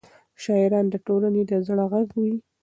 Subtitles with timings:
[0.43, 2.35] شاعران د ټولنې د زړه غږ وي.